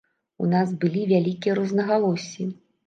У 0.45 0.47
нас 0.53 0.71
былі 0.85 1.03
вялікія 1.13 1.59
рознагалоссі. 1.63 2.53